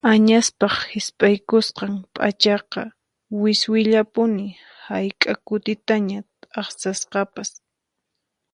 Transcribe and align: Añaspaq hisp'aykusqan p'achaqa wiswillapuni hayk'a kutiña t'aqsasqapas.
Añaspaq 0.13 0.73
hisp'aykusqan 0.91 1.93
p'achaqa 2.15 2.81
wiswillapuni 3.41 4.47
hayk'a 4.87 5.33
kutiña 5.47 6.19
t'aqsasqapas. 6.41 7.49